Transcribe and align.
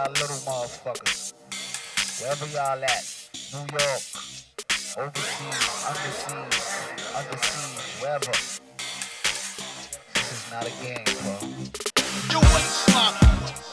y'all 0.00 0.12
little 0.12 0.36
motherfuckers. 0.48 1.34
Wherever 2.20 2.46
y'all 2.46 2.84
at, 2.84 3.04
New 3.52 3.66
York, 3.76 4.02
overseas, 4.96 5.60
underseas, 5.90 6.56
underseas, 7.18 8.00
wherever. 8.00 8.32
This 10.14 10.32
is 10.32 10.44
not 10.50 10.66
a 10.66 10.72
game, 10.82 11.04
bro. 11.20 11.36
You 12.30 12.38
ain't 12.38 12.72
sloppy. 12.80 13.69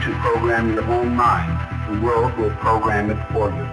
To 0.00 0.12
program 0.20 0.72
your 0.74 0.84
own 0.84 1.14
mind, 1.16 1.58
the 1.92 2.00
world 2.00 2.36
will 2.38 2.54
program 2.56 3.10
it 3.10 3.18
for 3.32 3.50
you. 3.50 3.67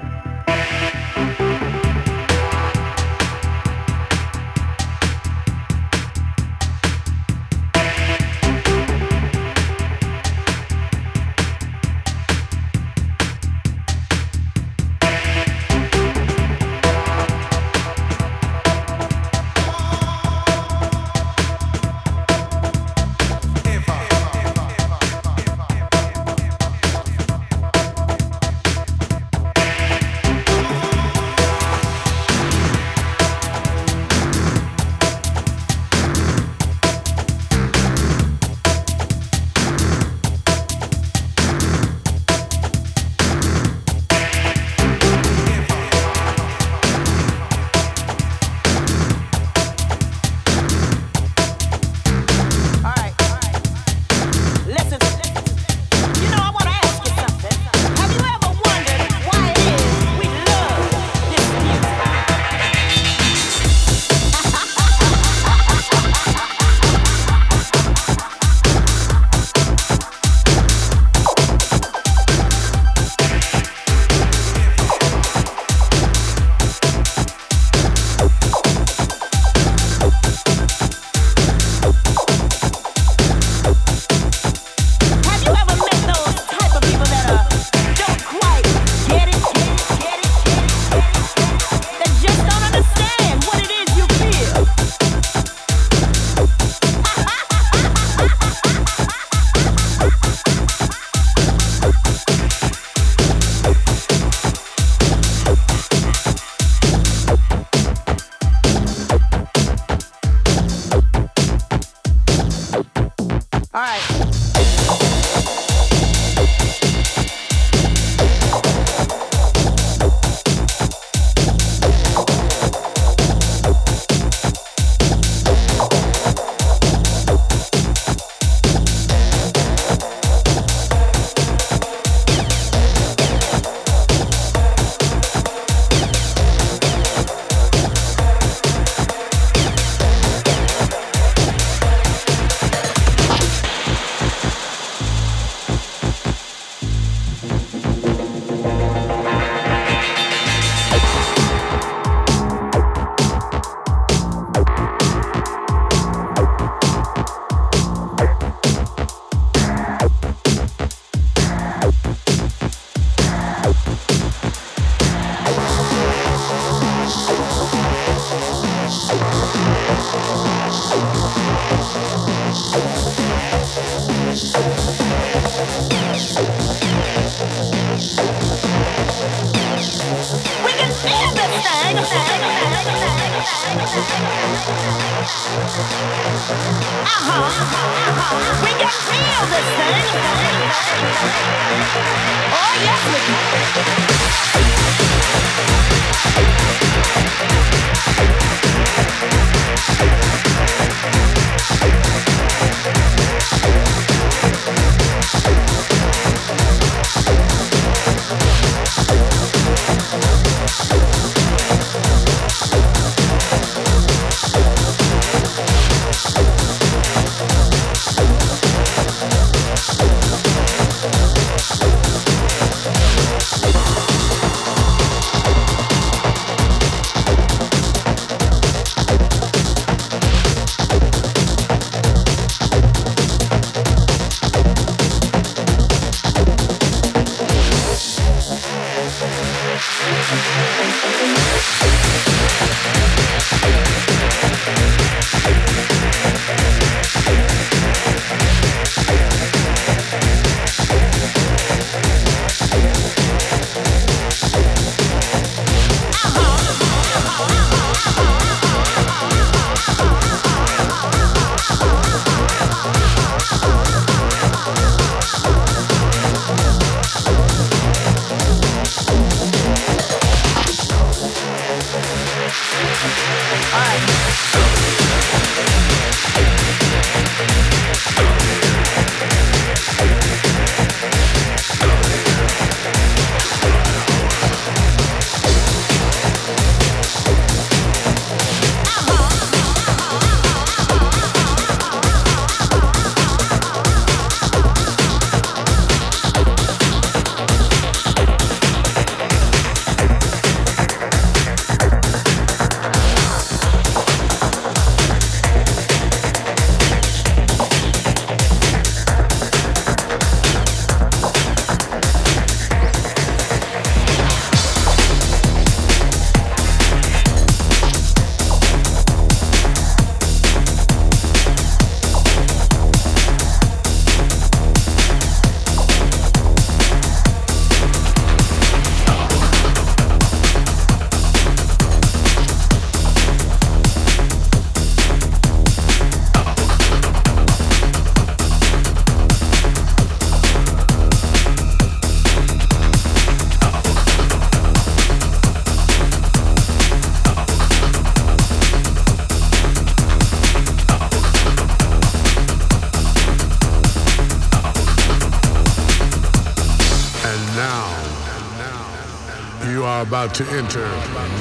About 360.15 360.33
to 360.33 360.45
enter 360.51 360.87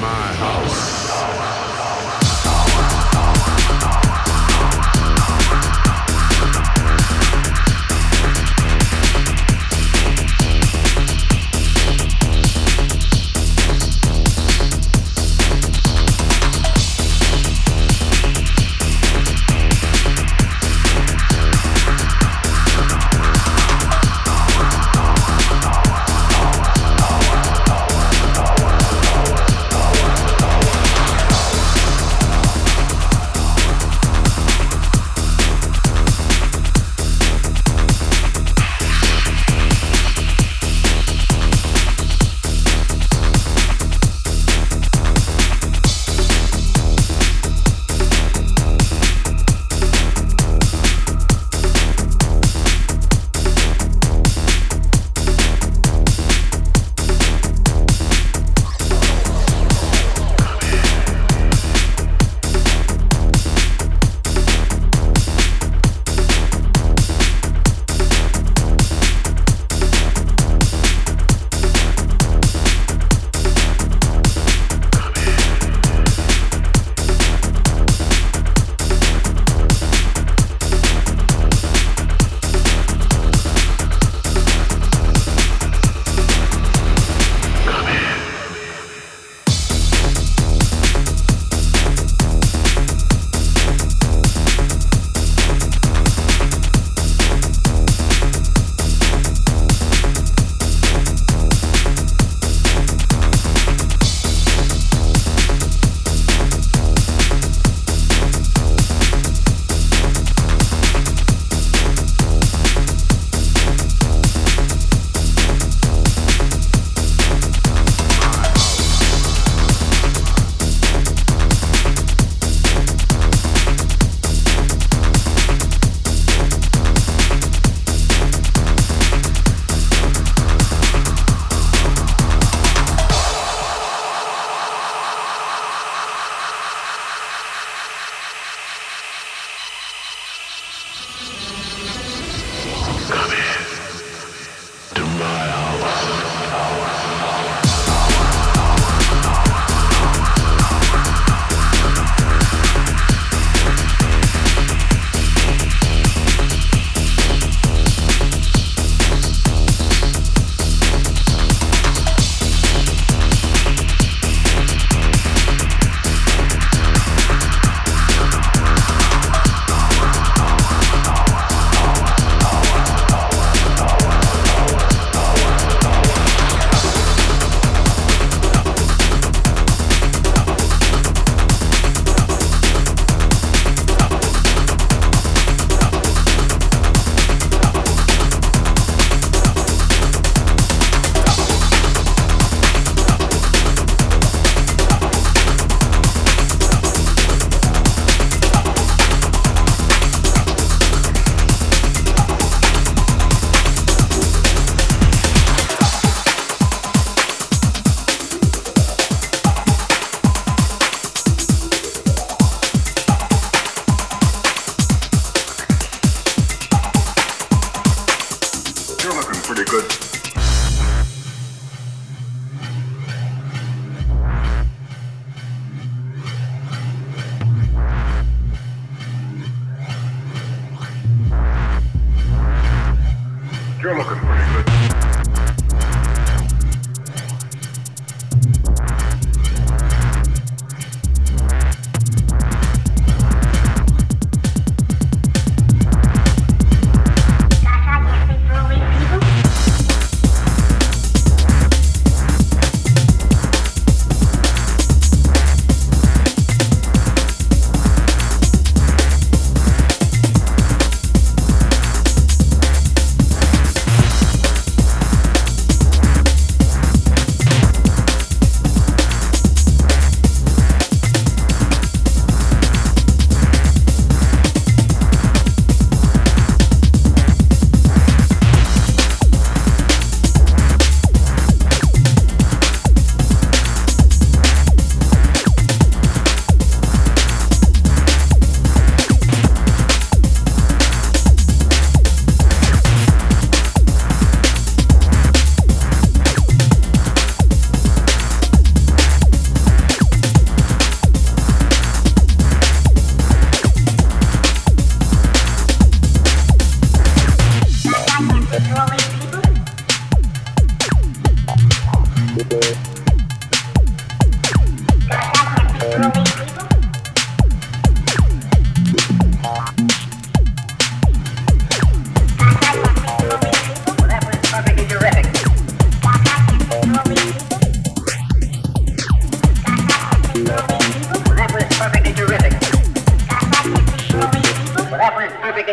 my 0.01 0.27
house. 0.35 0.84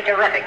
terrific. 0.04 0.44